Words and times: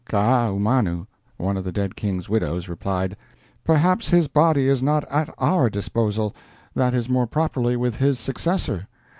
Kaahumanu 0.09 1.05
(one 1.37 1.57
of 1.57 1.63
the 1.63 1.71
dead 1.71 1.95
King's 1.95 2.27
widows) 2.27 2.67
replied, 2.67 3.15
'Perhaps 3.63 4.09
his 4.09 4.27
body 4.27 4.67
is 4.67 4.81
not 4.81 5.03
at 5.11 5.31
our 5.37 5.69
disposal; 5.69 6.35
that 6.73 6.95
is 6.95 7.07
more 7.07 7.27
properly 7.27 7.75
with 7.77 7.97
his 7.97 8.17
successor. 8.17 8.87